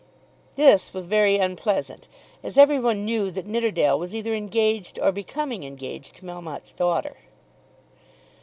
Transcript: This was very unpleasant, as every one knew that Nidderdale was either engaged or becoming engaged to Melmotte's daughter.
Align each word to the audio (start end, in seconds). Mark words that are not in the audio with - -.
This 0.55 0.95
was 0.95 1.05
very 1.05 1.37
unpleasant, 1.37 2.07
as 2.41 2.57
every 2.57 2.79
one 2.79 3.05
knew 3.05 3.29
that 3.29 3.45
Nidderdale 3.45 3.99
was 3.99 4.15
either 4.15 4.33
engaged 4.33 4.97
or 4.99 5.11
becoming 5.11 5.63
engaged 5.63 6.15
to 6.15 6.23
Melmotte's 6.25 6.73
daughter. 6.73 7.17